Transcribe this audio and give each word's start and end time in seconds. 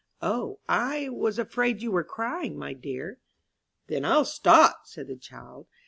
"O, 0.23 0.57
I 0.67 1.09
was 1.09 1.37
afraid 1.37 1.83
you 1.83 1.91
were 1.91 2.03
crying, 2.03 2.57
my 2.57 2.73
dear." 2.73 3.19
"Then 3.85 4.03
I'll 4.03 4.25
stop," 4.25 4.87
said 4.87 5.05
the 5.05 5.15
child. 5.15 5.67